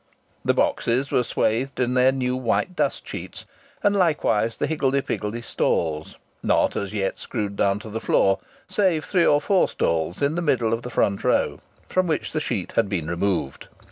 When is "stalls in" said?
9.69-10.33